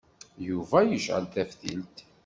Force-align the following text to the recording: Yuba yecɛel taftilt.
Yuba 0.47 0.77
yecɛel 0.83 1.25
taftilt. 1.33 1.97